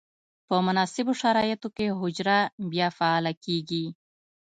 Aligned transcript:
په 0.47 0.55
مناسبو 0.67 1.13
شرایطو 1.21 1.67
کې 1.75 1.87
حجره 1.99 2.39
بیا 2.71 2.87
فعاله 2.97 3.33
کیږي. 3.43 3.85